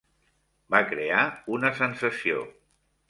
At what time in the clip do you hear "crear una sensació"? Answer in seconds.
0.93-2.43